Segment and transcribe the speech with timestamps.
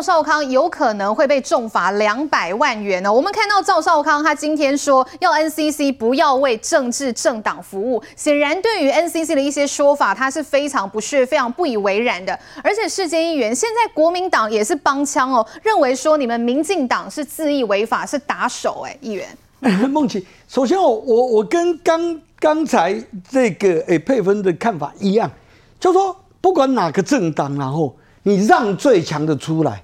[0.00, 3.12] 赵少康有可能会被重罚两百万元呢。
[3.12, 12.32] 我们看到赵少康他今天说要 NCC 不要为政治政党服务，显然对于 NCC 的一些说法，他是非常不屑、非常不以为然的。
[12.64, 19.28] 而且世坚议员现在国民党也是帮腔哦，认为说你们民进党是恣意违法，是打手哎，议员。
[19.90, 22.98] 孟琪，首先我我我跟刚刚才
[23.30, 25.30] 这个诶佩芬的看法一样，
[25.78, 29.82] 就说不管哪个政党，然后你让最强的出来，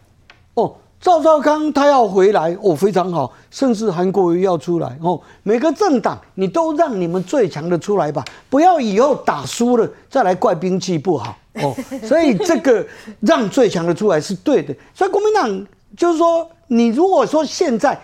[1.00, 12.84] 赵少康他要回来，哦非常好，甚至韩国瑜要出来，哦，每个政党你都让你们最强的出来吧，不要以后打输了再来怪兵器不好，哦， 所以这个
[13.20, 17.98] 让最强的出来是对的，所以国民党就是说，你如果说现在。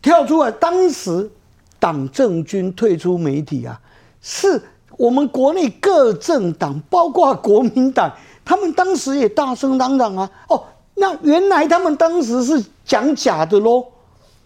[0.00, 1.28] 跳出来，当时
[1.80, 3.78] 党政军退出媒体啊，
[4.22, 4.62] 是
[4.96, 8.08] 我们国内各政党，包括国民党，
[8.44, 10.30] 他们当时也大声嚷嚷啊。
[10.48, 10.62] 哦，
[10.98, 13.84] 那原来他们当时是讲假的喽。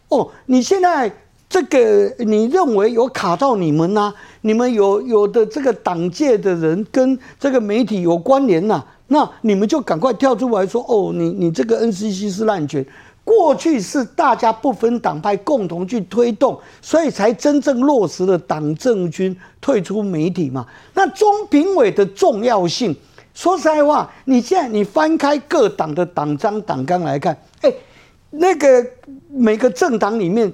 [0.08, 1.10] 哦，你现在
[1.48, 12.84] 这个你认为有卡到你们呐、你们有有的这个党界的人跟这个媒体有关联呐、那你们就赶快跳出来说，哦，你你这个 NCC 是滥权。
[13.24, 20.66] 过去是大家不分党派共同去推动，所以才真正落实了党政军退出媒体嘛。
[20.94, 22.94] 那中评委的重要性，
[23.34, 27.72] 说实在话，你现在你翻开各党的党章党纲来看，哎，
[28.30, 28.86] 那个
[29.30, 30.52] 每个政党里面，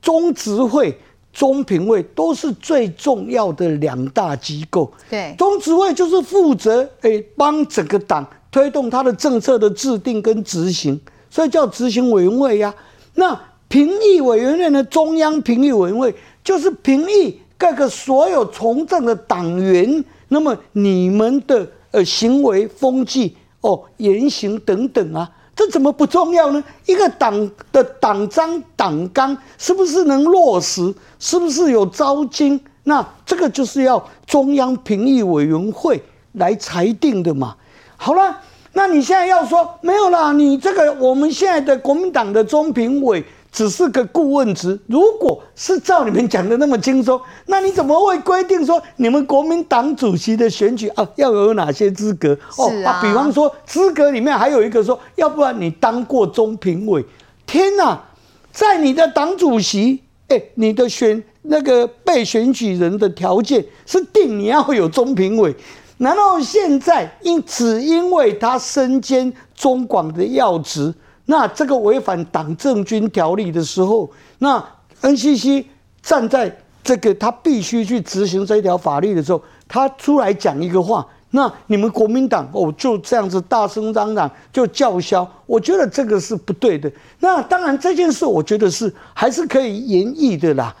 [0.00, 0.98] 中执会、
[1.32, 4.90] 中评委都是最重要的两大机构。
[5.10, 10.98] 对，中执会就是负责哎帮整个党推动他的政策的制定跟执行。
[11.28, 12.74] 所以叫执行委员会呀、啊，
[13.14, 14.84] 那评议委员会呢？
[14.84, 16.14] 中央评议委员会
[16.44, 26.62] 就是评议各个所有从政的党员，那么你们的呃行为风气哦言行等等啊，这怎么不重要呢？
[26.86, 30.92] 一个党的党章党纲是不是能落实？
[31.20, 32.60] 是不是有召集？
[32.82, 36.02] 那这个就是要中央评议委员会
[36.32, 37.54] 来裁定的嘛。
[37.96, 38.40] 好了。
[38.76, 43.24] 那你现在要说没有啦，你这个我们现在的国民党的中评委
[43.54, 44.76] 只是个顾问职。
[44.88, 52.36] 如果是照你们讲的那么轻松，那你怎么会规定说你们国民党主席的选举啊要有哪些资格？
[52.58, 57.04] 哦啊，比方说资格里面还有一个说，要不然你当过中评委。
[57.46, 58.02] 天哪，
[58.50, 65.54] 在你的党主席，哎，你的选那个被选举人的条件是定你要有中评委。
[65.98, 70.92] 难道现在因只因为他身兼中广的要职，
[71.26, 74.62] 那这个违反党政军条例的时候，那
[75.00, 75.64] NCC
[76.02, 86.92] 站在这个他必须去执行这条法律的时候，他出来讲一个话，那你们国民党哦就这样子大声嚷嚷就叫嚣，我觉得这个是不对的。
[87.20, 90.74] 那当然这件事我觉得是还是可以言议的啦。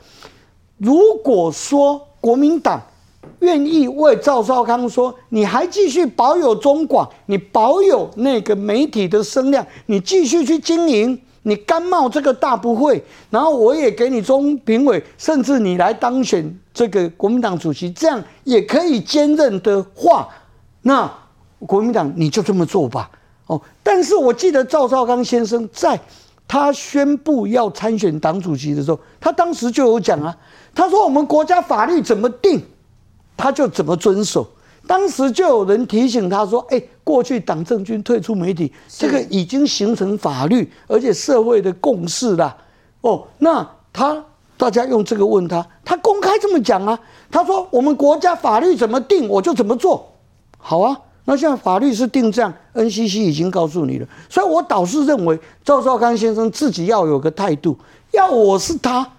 [0.76, 2.82] 如果说国民党，
[3.44, 20.26] 愿意为赵少康说，你还继续保有中广，你保有那个媒体的声量，你继续去经营，你甘冒这个大不讳，然后我也给你中评委，甚至你来当选这个国民党主席，这样也可以兼任的话，
[20.82, 21.10] 那
[21.60, 23.10] 国民党你就这么做吧。
[23.46, 26.00] 哦，但是我记得赵少康先生在
[26.48, 30.34] 他宣布要参选党主席的时候，他当时就有讲啊，
[30.74, 32.62] 他说我们国家法律怎么定？
[33.36, 34.46] 他就怎么遵守？
[34.86, 42.54] 当时就有人提醒他说：“哎，过去党政军退出媒体，这个已经形成法律，而且社会的共识了。”
[43.00, 44.22] 哦，那他
[44.58, 47.00] 大家用这个问他，他公开这么讲啊？
[47.30, 50.06] 他说：“我们国家法律怎么定，我就怎么做。”
[50.58, 50.94] 好啊，
[51.24, 57.74] 那现在法律是定这样，NCC 已经告诉你了，所以我倒是认为赵少康先生自己要有个态度。
[58.10, 59.10] 要我是他，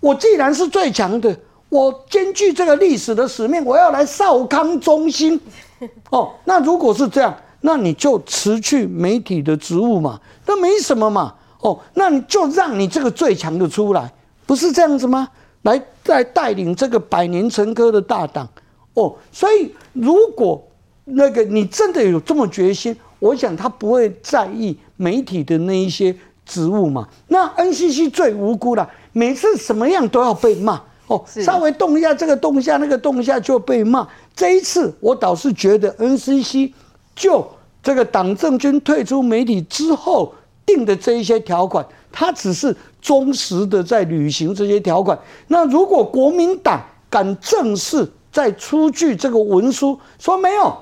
[0.00, 1.36] 我既然是最强的。
[1.70, 5.40] 我兼具这个历史的使命，我要来少康中心。
[6.10, 11.34] 哦，那如果是这样，那你就辞去媒体的职务嘛，那没什么嘛。
[11.60, 14.12] 哦，那你就让你这个最强的出来，
[14.46, 15.28] 不是这样子吗？
[15.62, 18.48] 来来带领这个百年成科的大党。
[18.94, 20.62] 哦，所以如果
[21.04, 27.06] 那个你真的有这么决心，我想他不会在意媒体的那一些职务嘛。
[27.28, 30.80] 那 NCC 最无辜了，每次什么样都要被骂。
[31.10, 34.06] 哦，稍微动一下这个动一下那个动一下就被骂。
[34.36, 36.72] 这一次我倒是觉得 NCC
[37.16, 37.44] 就
[37.82, 40.32] 这个党政军退出媒体之后
[40.64, 45.18] 定的这一些条款，他只是忠实的在履行这些条款。
[45.48, 46.80] 那如果国民党
[47.10, 50.72] 敢正式再出具这个文书，说没有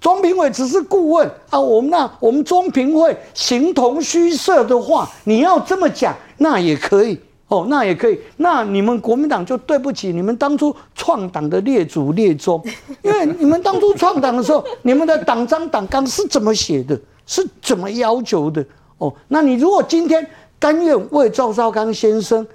[0.00, 8.20] 中评委只是顾问啊，我们那我们中评会形同虚设的话，你要这么讲，那也可以哦，那也可以。
[8.36, 12.62] 那你们国民党就对不起你们当初创党的列祖列宗，
[13.02, 18.64] 因为你们当初创党的时候，你们的党章党纲是怎么写的，是怎么要求的
[18.98, 19.12] 哦。
[19.28, 20.24] 那你如果今天
[20.58, 22.46] 甘愿为赵少康先生，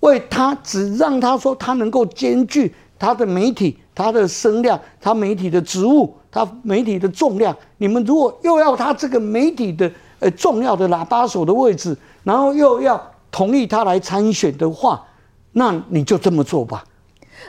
[0.00, 9.90] 为他只让他说他能够兼具他的媒体、他的声量、他媒体的职务、他媒体的重量，你们如果又要他这个媒体的
[10.20, 12.98] 呃重要的喇叭手的位置，然后又要
[13.30, 15.04] 同意他来参选的话，
[15.52, 16.84] 那你就这么做吧。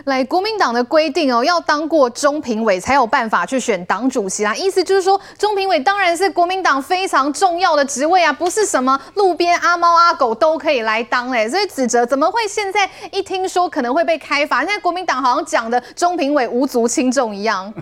[0.05, 4.55] 来，国民党的规定哦，要当过中评委才有办法去选党主席啦。
[4.55, 11.49] 意思就是说，中评委当然是国民党非常重要的职位啊，不是什么路边阿猫阿狗都可以来当哎。
[11.49, 17.73] 所以指责怎么会现在一听说可能会被开罚，现在国民党好像讲的中评委无足轻重一样。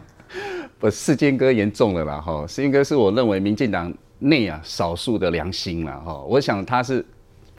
[0.80, 7.06] 不，世坚哥严重了啦哈，世坚哥是我认为民进党内啊少数的良心了哈，我想他是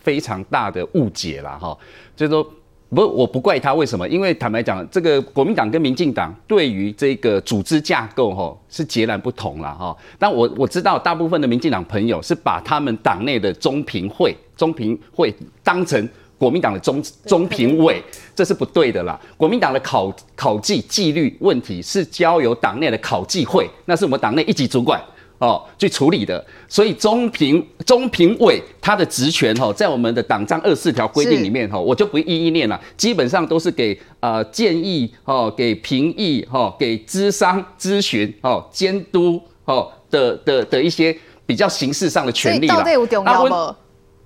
[0.08, 1.76] 非常大的误解了哈，
[2.16, 2.50] 就是说。
[2.90, 4.08] 不，我不怪他，为什么？
[4.08, 9.94] 因为坦白讲，这个国民党跟民进党对于这个组织架构哈是截然不同了哈。
[10.18, 15.30] 但我我知道大部分的民进党朋友是把他们党内的中评会、中评会
[15.62, 16.08] 当成
[16.38, 18.02] 国民党的中中评委，
[18.34, 19.20] 这是不对的啦。
[19.36, 24.98] 国民党的考考纪纪律问题是交由党内的考纪会，那是我们党内一级主管。
[25.38, 42.84] 哦，去处理的，所以中评中评委他的职权哈，在我们的党章二十四条规定里面哈，我就不一一念了，基本上都是给呃建议哈，给评议哈，给咨商咨询哦，监督哦的的的一些比较形式上的权利了。
[43.24, 43.76] 那我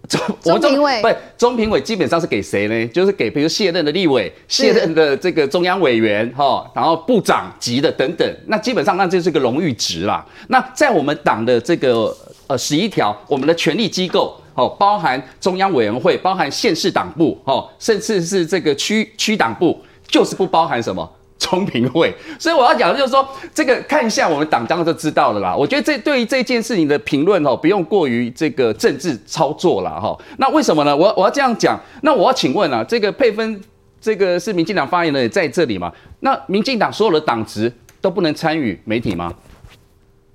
[0.08, 2.87] 中评委不是中评委，基本上是给谁呢？
[2.88, 8.37] 就是给比如卸任的立委、卸任的这个中央委员哈，然后部长级的等等。
[8.46, 10.26] 那基本上那就是个荣誉值啦。
[10.49, 12.14] 那在我们党的这个
[12.49, 21.08] 呃十一条，我们的权力机构哦，包含中央委员会，包含县市党部哦，甚至是这个区区党部，就是不包含什么。
[21.43, 25.56] 中评会，所以我要讲的就是说，这个看一下我们党章就知道了啦。
[25.56, 30.17] 我觉得这对于这件事情的评论哦，不用过于这个政治操作了哈。
[30.39, 30.97] 那为什么呢？
[30.97, 33.61] 我我要这样讲，那我要请问啊，这个佩芬，
[34.00, 35.93] 这个是民进党发言人也在这里吗？
[36.21, 39.35] 那民进党所有的党职都不能参与媒体吗？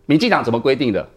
[0.05, 1.09] 民进党怎么规定的？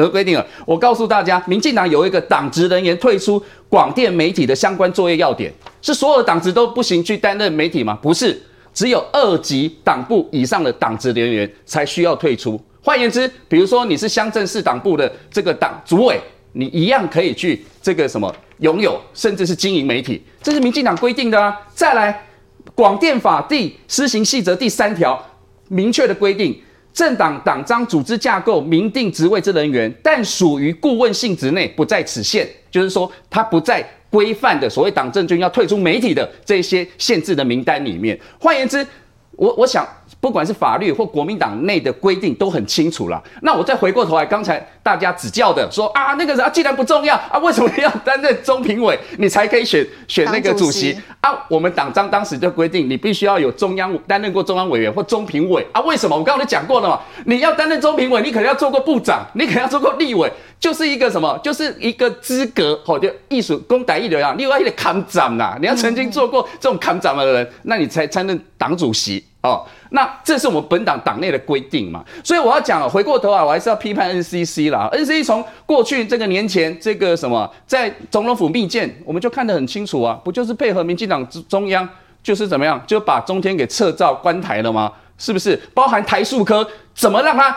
[0.00, 0.46] 有规定了？
[0.64, 7.98] 我告诉大家，民进党有一个党职人员退出广电媒体的相关作业要点，是所有的党职都不行去担任媒体吗？
[8.02, 8.40] 不是，
[8.74, 12.60] 只有二级党部以上的党职人员才需要退出。
[12.82, 16.20] 换言之，比如说你是乡镇市党部的这个党主委，
[16.52, 21.56] 你一样可以去这个什么拥有，甚至是经营媒体，这是民进党规定的啊。
[21.74, 22.26] 再来，
[22.74, 25.20] 广电法第施行细则第三条
[25.68, 26.56] 明确的规定。
[26.96, 32.48] 政党党章组织架构明定职位之人员，但属于顾问性质内，不在此限。
[32.70, 38.18] 就是说，他不在规范的所谓党政军要退出媒体的这些限制的名单里面。
[38.40, 38.84] 换言之，
[39.32, 39.86] 我我想。
[40.18, 43.22] 不管是法律或国民党内的规定都很清楚了。
[43.42, 48.96] 那我再回过头来，刚才大家指教的说啊，那个人啊，既然不重要啊，为什么要担任中评委？
[49.18, 51.44] 你才可以选选那个主席啊？
[51.48, 55.80] 我们党章当时就规定，你必须要有中央担任过中央委员或中评委啊？
[55.80, 56.16] 为什么？
[56.16, 57.00] 我刚刚都讲过了嘛。
[57.24, 61.36] 你要担任中评委，你可能要做过部长，你可能要做过立委，就是一个什么？
[61.42, 64.36] 就是一个资格，好，就艺术公党一流啊。
[64.38, 69.24] 另外一个扛长呐，你要曾经做过这种扛长的人，那你才担任党主席。
[69.46, 74.88] 哦，那这是我们本党党内的规定嘛，所以我要讲，回过头啊，我还是要批判 NCC 啦。
[74.92, 81.88] NCC 从过去这个年前这个什么，在总统府密件，我们就看得很清楚啊，不就是配合民进党中央，
[82.22, 84.92] 就是怎么样，就把中天给撤照关台了吗？
[85.18, 85.56] 是不是？
[85.72, 87.56] 包含台塑科，怎么让他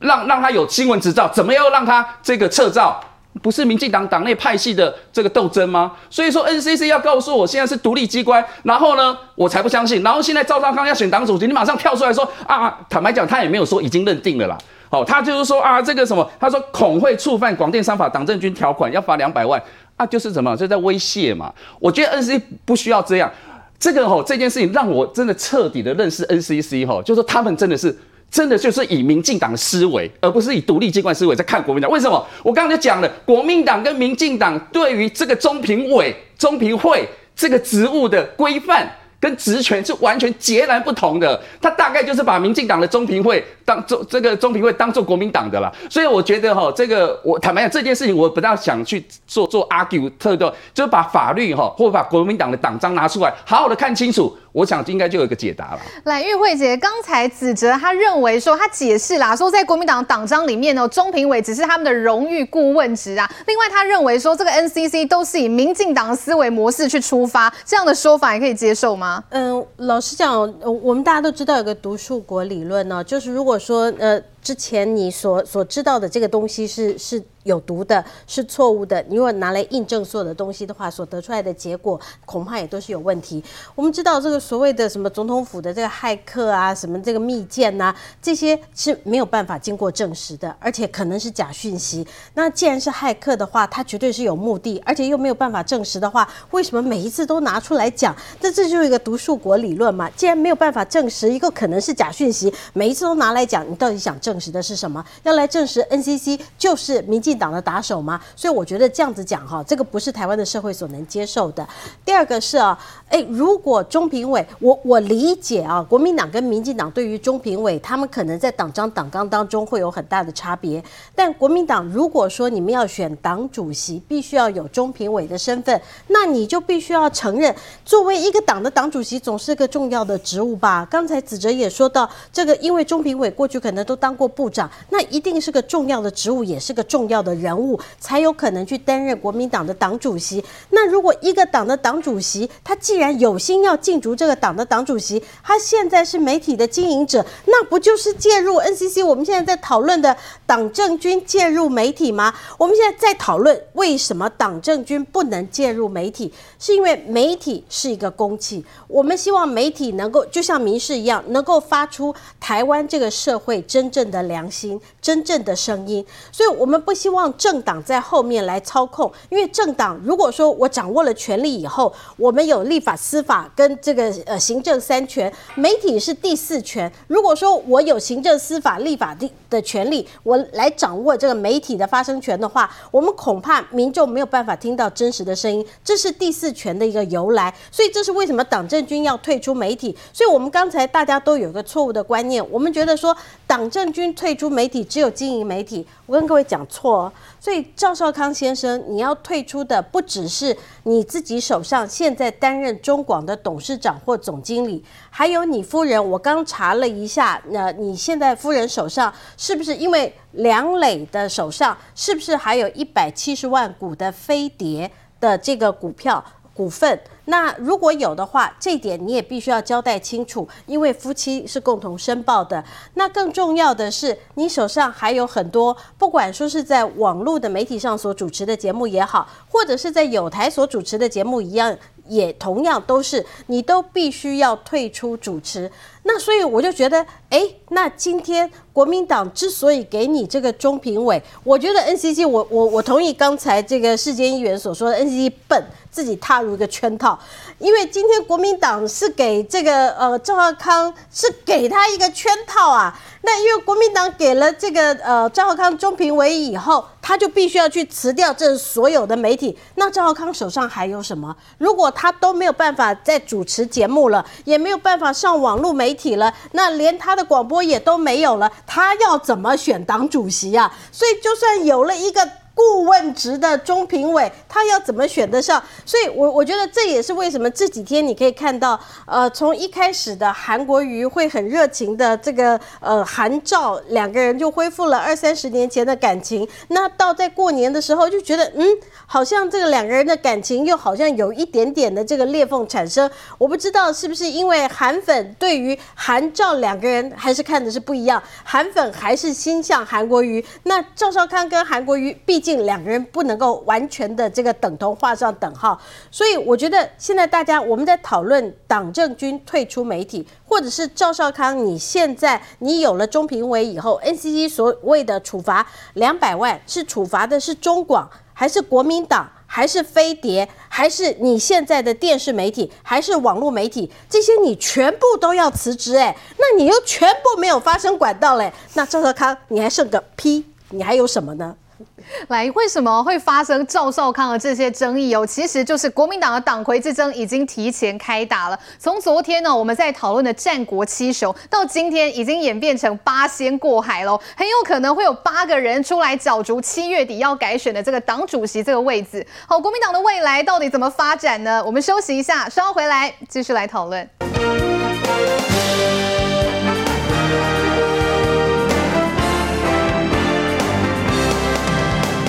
[0.00, 3.00] 让让他有新闻执照，怎么样让他这个撤照？
[3.42, 5.92] 不是民进党党内派系的这个斗争吗？
[6.08, 10.02] 所以说 NCC 要告诉我现在是独立机关，然后呢，我才不相信。
[10.02, 14.56] 然后现在赵少康要选党主席，你马上跳出来说啊，坦白讲，他也没有说已经认定了啦。
[14.88, 19.62] 好，他就是说啊，这个什么，他说恐会触犯广电三法党政军条款，要罚两百万
[19.96, 21.52] 啊，就是什么，就在威胁嘛。
[21.78, 23.30] 我觉得 NCC 不需要这样。
[23.78, 27.96] 这个吼，这件事情让我真的彻底的认识 NCC 吼，就是说他们真的是。
[28.30, 31.90] 真的就是以民进党的思维，而不是以独立机关思维在看国民党。
[31.90, 32.26] 为什么？
[32.42, 38.86] 我刚才讲了，国民党跟民进党对于这个中评委、中评会这个职务的规范
[39.18, 41.40] 跟职权是完全截然不同的。
[41.62, 45.72] 他大概就是把民进党的中评会当做这个中评会当做国民党的了。
[45.88, 54.36] 所以我觉得哈，这个我坦白讲这件事情，我不大想去做做 argue 特的，就是把法律哈或把国民党的党章拿出来，好好的看清楚。
[54.56, 55.80] 我想应该就有一个解答了。
[56.04, 63.30] 来，玉慧姐，刚才子哲他认为说，他解释啦，说在国民党党章里面呢，中评委只是他们的荣誉顾问职啊。
[63.46, 69.22] 另外，他认为说，这个 NCC 都是以民进党的思维模式去出发，这样的说法也可以接受吗？
[69.28, 74.18] 嗯，老实讲，我们大家都知道有个读书国理论呢，就是如果说呃。
[74.46, 79.04] 之前你所所知道的这个东西是是有毒的，是错误的。
[79.08, 83.42] 你如果拿来印证所有的东西的话，所得出来的结果恐怕也都是有问题。
[83.74, 92.06] 我们知道这个所谓的什么总统府的这个骇客啊，什么这个密件呐、啊，这些是没有办法经过证实的，而且可能是假讯息。
[92.34, 98.14] 那既然是骇客的话，他绝对是有目的，而且又没有办法证实的话，为什么每一次都拿出来讲？
[98.40, 100.08] 那这就是一个毒树国理论嘛。
[100.10, 104.35] 既然没有办法证实一个可能是假讯息，每一次都拿来讲，你到底想证？
[104.36, 105.02] 证实的是什么？
[105.22, 108.20] 要来证实 NCC 就是民进党的打手吗？
[108.36, 111.66] 所以我觉得这样子讲哈，这个不是台湾的社会所能接受的。
[112.04, 112.78] 第二个是啊，
[113.08, 120.84] 诶，如果中评委，我我理解啊，国民党跟民进党对于中评委，他们可能在党章党纲当中会有很大的差别。
[121.14, 127.54] 但国民党如果说你们要选党主席，必须要有中评委的身份，那你就必须要承认，
[127.86, 130.86] 作为一个党的党主席，总是个重要的职务吧？
[130.90, 134.25] 刚才子哲也说到，这个因为中评委过去可能都当过。
[134.26, 140.44] 部长，那一定是个重要的职务，也是个重要的人物，才有可能去担任国民党的党主席。
[140.70, 149.04] 那如果一个党的党主席，他既然有心要竞逐这个党的党主席，他现在是媒体的经营者，那不就是介入 NCC？
[149.04, 152.34] 我们现在在讨论的党政军介入媒体吗？
[152.58, 164.15] 我们现在在讨论为什么党政军不能介入媒体，是因为媒体是一个公器，我们希望媒体能够就像民事一样，能够发出台湾这个社会真正的。
[164.16, 176.90] 的良心，真正的声音，所以我们不希望政党在后面来操控，因为政党如果说我掌握了权力以后，我们有立法、司法跟这个呃行政三权，媒体是第四权。
[177.06, 179.16] 如果说我有行政、司法、立法
[179.50, 187.54] 的权利，我来掌握这个媒体的发声权的话，我们恐怕民众没有办法听到真实的声音，这是第四权的一个由来。
[187.70, 189.96] 所以这是为什么党政军要退出媒体。
[190.12, 194.06] 所以我们刚才大家都有一个错误的观念，我们觉得说党政军。
[194.14, 195.86] 退出媒体，只有经营媒体。
[196.06, 206.10] 我跟各位讲错哦，所以赵少康先生，你要退出的不只是你自己手上现在担任中广的董事长或总经理，还有你夫人。
[206.10, 216.24] 我刚查了一下，那你现在夫人手上是不是因为梁磊的手上是不是还有一百七十万股的飞碟的这个股票
[216.54, 216.98] 股份？
[217.26, 222.64] 那如果有的话，这点你也必须要交代清楚，因为夫妻是共同申报的。
[222.94, 231.76] 那更重要的是，你手上还有很多，不管说是在网络的媒体上所主持的节目也好，或者是在有台所主持的节目一样，
[232.08, 235.70] 也同样都是你都必须要退出主持。
[236.04, 245.60] 那所以我就觉得，哎，那今天国民党之所以给你这个中评委，我觉得 NCC，我我我同意刚才这个世间议员所说的，NCC 笨，
[245.90, 247.18] 自己踏入一个圈套。
[247.58, 259.58] 因为今天国民党是给这个呃赵浩康是给他一个圈套啊，那因为国民党给了这个呃赵浩康中评委以后，他就必须要去辞掉这所有的媒体。
[259.76, 261.34] 那赵浩康手上还有什么？
[261.56, 270.70] 如果他都没有办法再主持节目了，也没有办法上网络媒体了，那连他的广播也都没有了，他要怎么选党主席啊？
[270.92, 272.28] 所以就算有了一个。
[272.56, 275.62] 顾问职的中评委，他要怎么选得上？
[275.84, 288.66] 所以我，我觉得这也是为什么这几天你可以看到，呃，从一开始的韩国瑜会很热情的这个呃韩赵两个人就恢复了二三十年前的感情，那到在过年的时候就觉得，嗯，
[289.04, 293.10] 好像这个两个人的感情又好像有一点点的这个裂缝产生。
[293.36, 300.42] 我不知道是不是因为韩粉对于韩赵两个人还是看的是不一样，韩粉还是心向韩国瑜。
[300.62, 302.45] 那赵少康跟韩国瑜毕。
[302.54, 331.56] 两个人不能够完全的这个等同画上等号，所以我觉得现在大家我们在讨论党政军退出媒体，或者是赵少康，你现在你有了中评委以后，NCC 所谓的处罚两百万，是处罚的是中广，还是国民党，还是飞碟，还是你现在的电视媒体，还是网络媒体，这些你全部都要辞职哎，那你又全部没有发声管道嘞，那赵少康你还剩个屁，你还有什么呢？
[332.28, 335.26] 来，为什么会发生赵少康的这些争议哦？
[335.26, 338.58] 其实就是国民党的党魁之争已经提前开打了。
[338.78, 349.26] 从昨天呢，我们在讨论的战国七雄，到今天已经演变成八仙过海喽，很有可能会有八个人出来角逐七月底要改选的这个党主席这个位置。
[349.46, 351.62] 好，国民党的未来到底怎么发展呢？
[351.64, 354.35] 我们休息一下，稍后回来继续来讨论。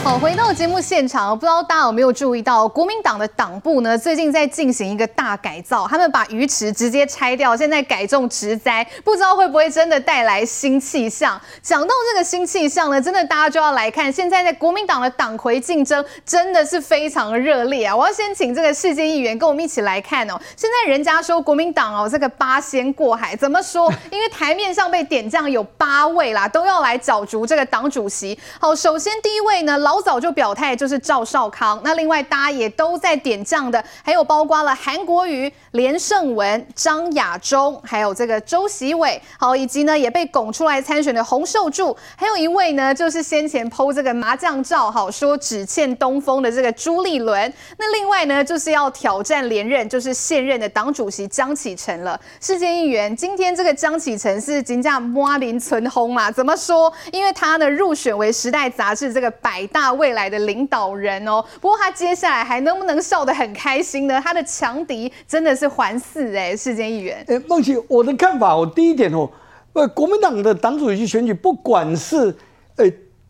[0.08, 11.38] 好，回到节目现场，不知道大家有没有注意到，国民党的党部呢，最近在进行一个大改造，他们把鱼池直接拆掉，现在改种植栽，不知道会不会真的带来新气象。
[11.62, 17.94] 讲到这个新气象呢，真的大家就要来看，现在在国民党的党魁竞争真的是非常热烈啊！
[17.94, 20.40] 我要先请这个世界议员跟我们一起来看哦。
[20.56, 23.92] 现在人家说国民党哦，这个八仙过海，怎么说？
[24.10, 28.40] 因为台面上被点将有八位啦，都要来角逐这个党主席。
[28.58, 29.78] 好，首先第一位呢。
[29.88, 31.80] 老早就表态，就是赵少康。
[31.84, 47.54] 那另外大家也都在点将的，还有包括了韩国瑜、连胜文、张亚中，还有这个周习伟，好，以及呢也被拱出来参选的洪秀柱，还有一位呢就是先前 PO 这个麻将照，好说只欠东风的这个朱立伦。
[47.78, 52.20] 那另外呢就是要挑战连任，就是现任的党主席江启臣了。
[52.42, 56.32] 世界议员，今天这个江启臣是金价摸林存轰嘛？
[56.32, 56.92] 怎么说？
[57.12, 64.20] 因为他呢入选为《时代》杂志这个百大未来的领导人哦，不过他接下来还能不能笑得很开心呢？
[64.24, 67.24] 他的强敌真的是环伺哎，世坚议员。
[67.28, 69.30] 哎，孟琪，我的看法，我第一点哦，
[69.74, 72.36] 呃，国民党的党主席选举，不管是
[72.78, 72.86] 呃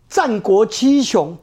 [0.08, 1.38] 战国七雄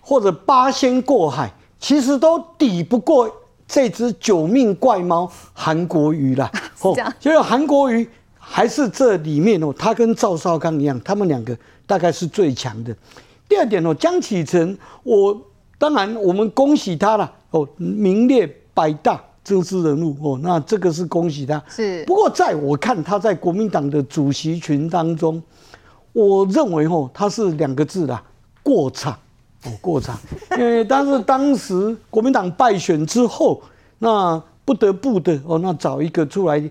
[0.00, 3.30] 或者八仙过海，其实都抵不过
[3.66, 6.50] 这只九命怪猫韩国瑜啦。
[6.82, 8.08] 哦，就是韩国瑜
[8.38, 11.56] 还是这里面哦，他跟赵少康一样，他们两个
[11.86, 12.96] 大概是最强的。
[13.48, 15.40] 第二点哦，江启臣，我
[15.78, 21.62] 当然我们恭喜他了哦，名列百大政治人物哦，那这个是恭喜他。
[21.68, 22.04] 是。
[22.04, 25.42] 不过在我看他在国民党的主席群当中，
[26.12, 28.22] 我认为哦，他是两个字啦，
[28.62, 29.12] 过场
[29.64, 30.18] 哦，过场。
[30.58, 33.62] 因为但是当时国民党败选之后，
[33.98, 36.62] 那不得不的哦，那找一个出来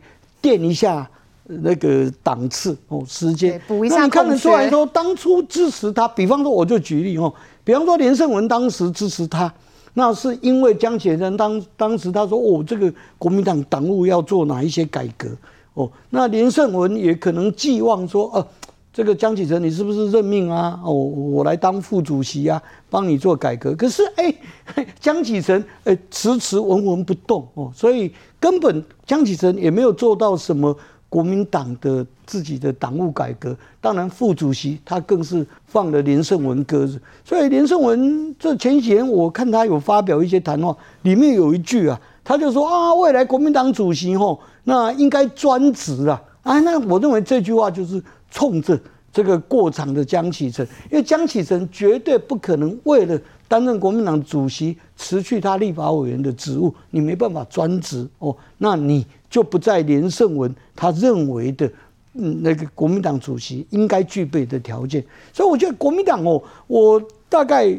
[0.42, 1.10] 垫一下。
[1.52, 3.96] 那个档次哦，时间补一下。
[3.96, 7.34] 那你看得出来说，当初支持他，比方说我就举例哦，
[7.64, 9.52] 比方说连胜文当时支持他，
[9.94, 15.28] 那是因为江启臣当当时他说哦，这个国民党党务要做哪一些改革
[15.74, 18.48] 哦，那连胜文也可能寄望说，呃，
[18.94, 20.80] 这个江启臣你是不是任命啊？
[20.84, 23.76] 哦，我来当副主席啊，帮你做改革。
[23.76, 24.34] 可是哎，
[25.00, 30.76] 江启臣哎迟迟纹纹不动哦，所以根本江启臣也没有做到什么。
[31.10, 48.80] 国民党的自己的党务改革，当然副主席他更是放了连胜文鸽子，所以连胜文这前几天我看他有发表一些谈话，里面有一句啊，他就说啊，未来国民党主席吼，那应该专职啊，啊，那我认为这句话就是冲着
[49.12, 59.04] 这个过场的江启臣，因为江启臣绝对不可能为了担任国民党主席辞去他立法委员的职务，你没办法专职哦，那你。
[59.30, 61.72] 就不在连胜文他认为的，
[62.14, 67.72] 嗯，那个国民党主席应该具备的条件，所以我觉得国民党哦，我大概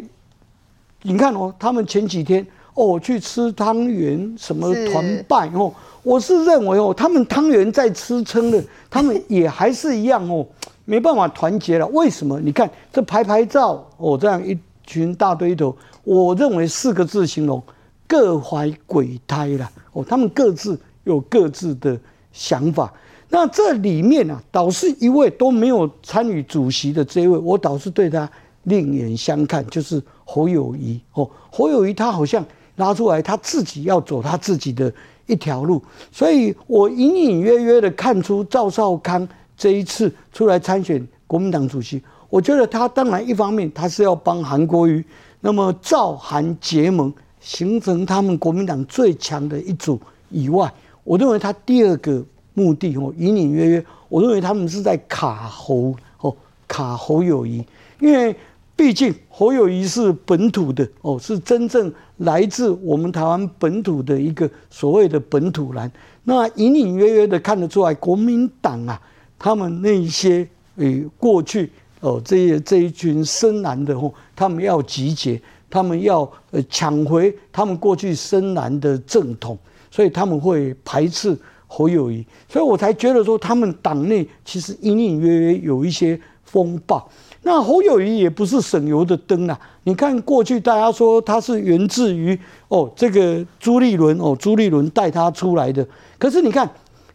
[1.03, 5.73] 你看哦，他们前几天哦去吃汤圆，什么团拜哦，
[6.05, 10.47] 我是认为哦，他们汤圆在吃撑了， 他们也还是一样哦，
[10.85, 11.87] 没办法团结了。
[11.89, 12.39] 为什么？
[12.39, 17.61] 你看这拍拍照哦，这样一群大堆头，我认为四个字形容：
[18.07, 20.79] 各怀鬼胎了哦，他们各自。
[21.05, 21.99] 有各自的
[22.33, 22.93] 想法，
[23.29, 28.31] 那这里面啊，倒是一位都没有参与主席的这一位，我倒是对他
[28.65, 31.29] 另眼相看，就是侯友谊哦。
[31.51, 32.45] 侯友谊他好像
[32.77, 34.93] 拉出来，他自己要走他自己的
[35.27, 35.83] 一条路，
[36.13, 45.05] 所以我隐隐约约的看出赵少康这一次出来参选国民党主席，我觉得他当然一方面他是要帮韩国瑜，
[45.41, 50.73] 那么赵韩结盟，形成他们国民党最强的一组以外。
[51.11, 56.33] 我认为他第二个目的哦，隐隐约约，我认为他们是在卡侯哦，
[56.69, 57.65] 卡侯友宜，
[57.99, 58.33] 因为
[58.77, 65.91] 毕竟侯友宜是本土的哦，是真正来自我们台湾本土的一个所谓的本土蓝。
[66.23, 69.03] 那隐隐约约的看得出来，国民党啊，
[69.37, 76.21] 他们那些诶过去哦，这些这一群深蓝的哦，他们要集结，他们要
[76.53, 79.59] 呃抢回他们过去深蓝的正统。
[79.91, 87.09] 所以他们会排斥侯友谊，所以我才觉得说他们党内其实隐隐约约有一些风暴。
[87.43, 89.59] 那侯友谊也不是省油的灯啊！
[89.85, 95.87] 你看过去大家说他是源自于哦这个朱立伦哦朱立伦带他出来的，
[96.19, 96.69] 可是你看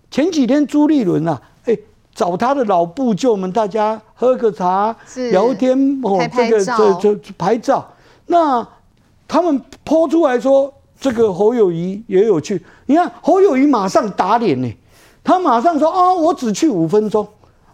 [0.10, 1.78] 前几天朱立伦啊，哎
[2.14, 4.96] 找他的老部就们，大家喝个茶
[5.32, 7.94] 聊天哦，这个这这拍照，
[8.26, 8.68] 那
[9.28, 10.74] 他们 po 出来说。
[11.06, 14.68] 这个侯友宜也有去，你看侯友宜马上打脸呢，
[15.24, 17.28] 他马上说啊，我只去五分钟，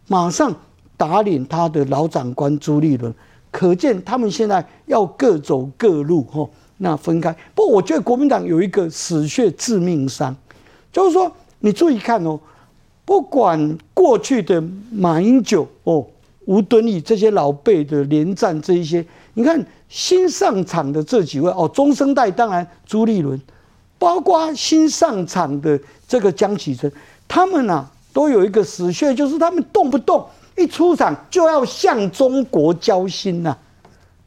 [0.10, 0.54] 马上
[0.98, 3.16] 打脸他的老长官朱立伦，
[3.50, 6.46] 可见他们现在要各走各路，哈，
[6.80, 7.34] 那分开。
[7.56, 10.36] 不我觉得国民党有一个死穴致命伤，
[10.92, 12.38] 就是说你注意看哦，
[13.06, 16.06] 不管过去的马英九哦、
[16.48, 23.40] 吴敦义这些老辈的连战这一些，你看新上场的这几位哦，中生代当然朱立伦，
[23.98, 26.92] 包括新上场的这个江启臣，
[27.28, 30.26] 他们啊都有一个死穴，就是他们动不动。
[30.58, 33.58] 一出场就要向中国交心呐、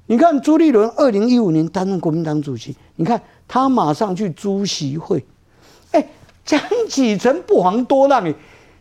[0.07, 5.25] 你看朱立伦二零一五年担任国民党主席，你看他马上去朱席会。
[5.93, 6.09] 哎，
[6.45, 8.35] 江启臣不遑多让，哎，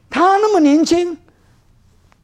[0.09, 1.17] 他那么年轻，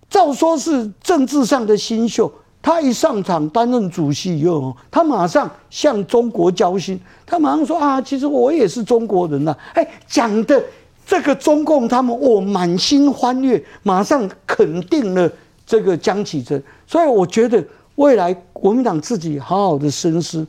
[0.09, 9.57] 照说是政治上的新秀，他一上场担任主席以后，他马上向中国交心，他马上说啊，其实我也是中国人呐、啊！
[9.75, 10.63] 哎，讲的。
[11.07, 15.27] 这个中共他们哦满心欢悦，马上肯定了
[15.65, 20.45] 这个江启臣，所以我觉得未来国民党自己好好的深思，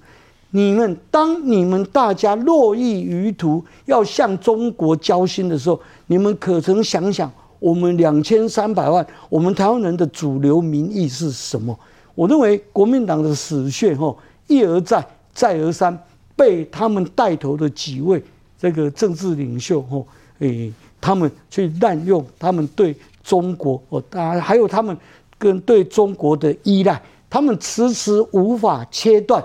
[0.50, 11.74] 你们当你们大家络绎于途要向中国交心的时候，你们可曾想想我们两千三百万我们台湾人的主流民意是什么？
[12.20, 14.14] 我认为国民党的死穴吼
[14.46, 15.02] 一而再
[15.32, 15.98] 再而三
[16.36, 18.22] 被他们带头的几位
[18.58, 20.06] 这个政治领袖吼。
[20.40, 24.94] 诶，他们去滥用他们对中国哦，当然还有他们
[25.38, 29.42] 跟对中国的依赖，他们迟迟无法切断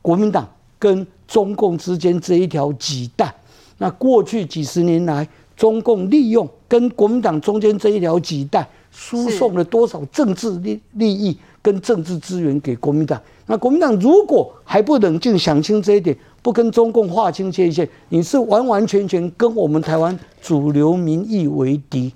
[0.00, 0.48] 国民党
[0.78, 3.34] 跟中共之间这一条脐带。
[3.76, 13.20] 那过去几十年来，中共利用跟国民党中间这一条脐带，输送了多少政治利利益跟政治资源给国民党？
[13.46, 22.12] 那国民党如果还不冷静想清这一点，不跟中共划清界限，你是完完全全跟我们台湾主流民意为敌。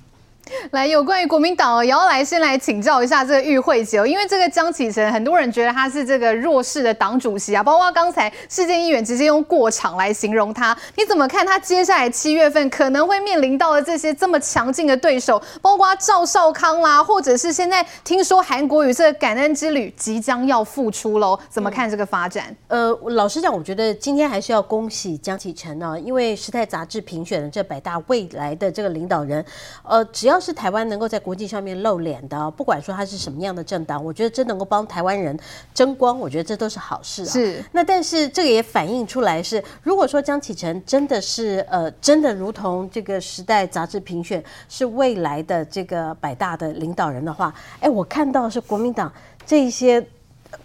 [0.72, 22.54] 来，有关于国民党哦，也要来先来请教一下这个玉慧姐哦，因为这个江启臣，很多人觉得他是这个弱势的党主席啊，包括刚才世坚议员直接用过场来形容他，你怎么看他接下来七月份可能会面临到的这些这么强劲的对手，包括赵少康啦，或者是现在听说韩国瑜这个感恩之旅即将要复出喽，怎么看这个发展？
[22.68, 29.44] 呃，老实讲，我觉得今天还是要恭喜江启臣呢，因为时代杂志评选的这百大未来的这个领导人，
[29.84, 30.39] 呃，只要。
[30.40, 35.38] 是台湾能够在国际上面露脸的，不管说他是什么样的政党，我觉得真能够帮台湾人
[35.74, 37.26] 争光，我觉得这都是好事啊。
[37.26, 37.62] 是。
[37.72, 49.12] 那但是这个也反映出来是，如果说江启臣真的是呃真的如同这个时代杂志评选是未来的这个百大的领导人的话，哎，我看到是国民党
[49.44, 50.04] 这些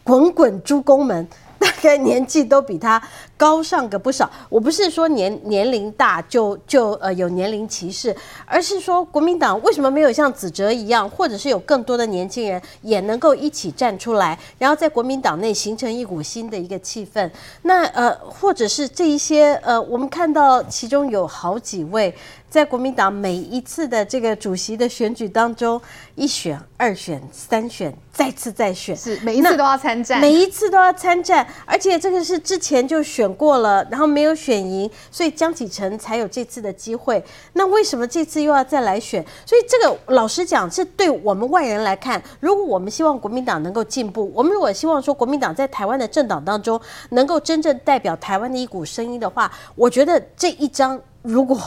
[0.03, 1.27] 滚滚诸公们。
[1.59, 3.01] 大概年纪都比他
[3.37, 4.29] 高上个不少。
[4.49, 8.15] 我不是说年年龄大就就呃有年龄歧视，
[8.45, 17.29] 而是说国民党为什么没有像子哲一样，或者是有更多的年轻人也能够一起站出来，然后在国民党内形成一股新的一个气氛？
[17.61, 22.13] 那呃，或者是这一些呃，我们看到其中有好几位。
[22.55, 25.81] 在国民党每一次的这个主席的选举当中，
[26.15, 37.21] 一选、二选、三选，再次再选，是每一次都要参战，每一次都要参战，而且这个是之前就选过了，然后没有选赢，所以江启臣才有这次的机会。
[37.51, 39.21] 那为什么这次又要再来选？
[39.45, 51.59] 所以这个老实讲，是对我们外人来看，如果我们希望国民党能够进步，我们如果希望说国民党在台湾的政党当中能够真正代表台湾的一股声音的话，我觉得这一张如果。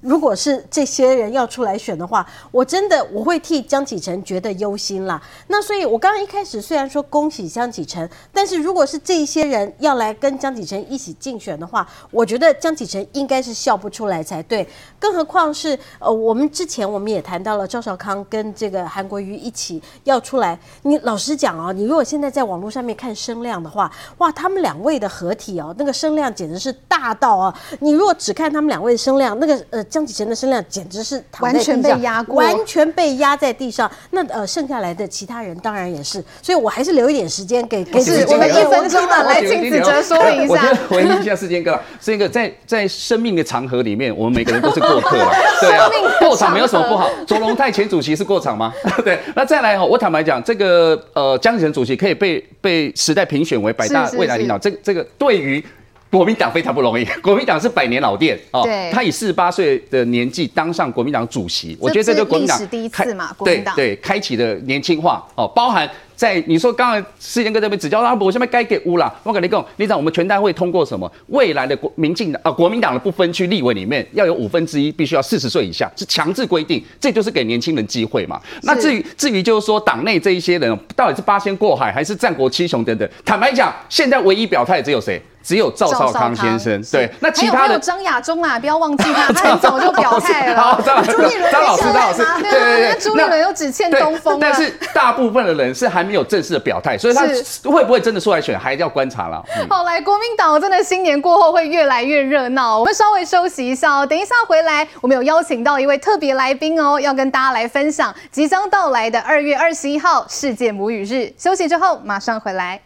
[0.00, 5.20] 如果是这些人要出来选的话，我真的我会替江启臣觉得忧心啦。
[5.48, 14.68] 那所以，我刚刚一开始虽然说恭喜江启臣，但是如果是这一些人要来跟江启臣一起竞选的话，我觉得江启臣应该是笑不出来才对。
[15.00, 20.58] 更何况是呃，我们之前我们也谈到了赵少康跟这个韩国瑜一起要出来。
[20.82, 27.60] 你老实讲哦，你如果现在在网络上面看声量的话，哇，他们两位的合体哦，那个声量简直是大到啊！
[27.80, 29.85] 你如果只看他们两位的声量，那个呃。
[29.88, 33.90] 江启臣的声量简直是完全被压过，完全被压在地上。
[34.10, 40.54] 那呃，剩下来的其他人当然也是，所以我还是留一点时间给给我们一分钟的来请子哲说明一下。
[40.90, 41.36] 我回应一下。
[41.36, 45.30] 世坚哥，是一个在在生命的长河里面，我们每个人都是过客了。
[45.60, 45.86] 对啊，
[46.18, 47.10] 过场没有什么不好。
[47.26, 48.72] 卓荣泰前主席是过场吗？
[49.04, 49.18] 对。
[49.34, 55.62] 那再来哈，我坦白讲，这个呃江启臣主席可以被被时代评选为百大未来领导，这个这个对于。
[56.10, 65.88] 国民党非常不容易，国民党是百年老店哦，对他以四十八岁的年纪当上国民党主席，我觉得这对国民党第一次嘛，国民党对对开启的年轻化哦，包含。
[66.16, 69.14] 在你说刚才世贤哥这边指教他，我现在该给乌啦。
[69.22, 71.12] 我跟你讲，你知道我们全代会通过什么？
[71.26, 78.40] 未来的国民进党啊，国民党的不分区立委里面要有五分之一必须要四十岁以下，是强制规定，这就是给年轻人机会嘛。
[78.62, 85.20] 那至于至于就是说党内这一些人到底是八仙过海还是战国七雄等等，坦白讲，现在唯一表态只有谁？
[85.46, 90.60] 只有赵少康先生，对，那其他的张亚中啊，不要忘记他， 他很早就表态了。
[90.60, 94.40] 好，张朱立伦张老师，张老师，对对对，朱立伦又只欠东风。
[94.40, 97.22] 但是大部分的人是还没有正式的表态，所以他
[97.70, 99.40] 会不会真的出来选，还要观察了。
[99.70, 102.80] 好，来，国民党真的新年过后会越来越热闹。
[102.80, 111.32] 我们稍微休息一下哦，等一下回来，我们有邀请到一位特别来宾哦，要跟大家来分享即将到来的二月二十一号世界母语日。
[111.38, 112.80] 休息之后马上回来。